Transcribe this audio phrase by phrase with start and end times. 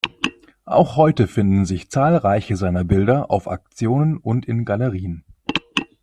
[0.65, 5.23] Auch heute finden sich zahlreiche seiner Bilder auf Auktionen und in Galerien.